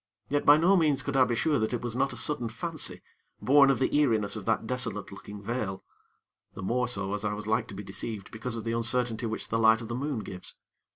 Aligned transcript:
Yet 0.29 0.47
by 0.47 0.57
no 0.57 0.75
means 0.75 1.03
could 1.03 1.15
I 1.15 1.25
be 1.25 1.35
sure 1.35 1.59
that 1.59 1.75
it 1.75 1.83
was 1.83 1.95
not 1.95 2.11
a 2.11 2.17
sudden 2.17 2.49
fancy, 2.49 3.03
born 3.39 3.69
of 3.69 3.77
the 3.77 3.95
eeriness 3.95 4.35
of 4.35 4.45
that 4.45 4.65
desolate 4.65 5.11
looking 5.11 5.43
vale; 5.43 5.83
the 6.55 6.63
more 6.63 6.87
so 6.87 7.13
as 7.13 7.23
I 7.23 7.33
was 7.35 7.45
like 7.45 7.67
to 7.67 7.75
be 7.75 7.83
deceived 7.83 8.31
because 8.31 8.55
of 8.55 8.63
the 8.63 8.71
uncertainty 8.73 9.27
which 9.27 9.49
the 9.49 9.59
light 9.59 9.79
of 9.79 9.89
the 9.89 9.93
moon 9.95 10.21
gives. 10.21 10.57